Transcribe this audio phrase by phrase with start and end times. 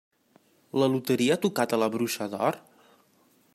[0.83, 2.61] La loteria ha tocat a La bruixa d'or?